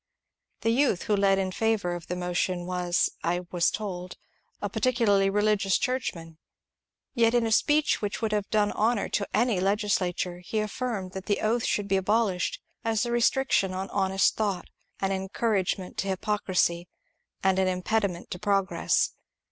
The 0.61 0.71
youth 0.71 1.03
who 1.03 1.15
led 1.15 1.37
in 1.37 1.51
favour 1.51 1.93
of 1.93 2.07
the 2.07 2.15
motion 2.15 2.65
was, 2.65 3.11
I 3.23 3.41
was 3.51 3.69
told, 3.69 4.17
a 4.59 4.67
particularly 4.67 5.29
religious 5.29 5.77
churchman; 5.77 6.39
yet 7.13 7.35
in 7.35 7.45
a 7.45 7.51
speech 7.51 8.01
which 8.01 8.19
would 8.19 8.31
have 8.31 8.49
done 8.49 8.71
honour 8.71 9.09
to 9.09 9.27
any 9.31 9.59
legislature 9.59 10.39
he 10.39 10.57
affirmed 10.57 11.11
that 11.11 11.27
the 11.27 11.41
oath 11.41 11.65
should 11.65 11.87
be 11.87 11.97
abolished 11.97 12.59
as 12.83 13.05
a 13.05 13.11
restriction 13.11 13.75
on 13.75 13.91
honest 13.91 14.35
thought, 14.35 14.71
an 15.01 15.11
encouragement 15.11 15.97
to 15.99 16.07
hypocrisy, 16.07 16.87
and 17.43 17.59
an 17.59 17.67
impediment 17.67 18.31
to 18.31 18.39
progress. 18.39 19.11